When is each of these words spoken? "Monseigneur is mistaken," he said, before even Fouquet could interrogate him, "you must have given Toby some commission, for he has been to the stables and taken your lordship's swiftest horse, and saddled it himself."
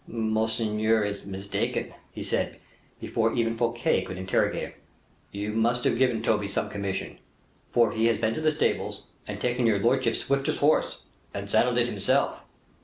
"Monseigneur 0.07 1.03
is 1.03 1.27
mistaken," 1.27 1.93
he 2.11 2.23
said, 2.23 2.57
before 2.99 3.33
even 3.33 3.53
Fouquet 3.53 4.01
could 4.01 4.17
interrogate 4.17 4.63
him, 4.63 4.73
"you 5.31 5.53
must 5.53 5.83
have 5.83 5.95
given 5.95 6.23
Toby 6.23 6.47
some 6.47 6.71
commission, 6.71 7.19
for 7.71 7.91
he 7.91 8.07
has 8.07 8.17
been 8.17 8.33
to 8.33 8.41
the 8.41 8.49
stables 8.49 9.03
and 9.27 9.39
taken 9.39 9.67
your 9.67 9.77
lordship's 9.77 10.21
swiftest 10.21 10.57
horse, 10.57 11.01
and 11.35 11.47
saddled 11.51 11.77
it 11.77 11.85
himself." 11.85 12.41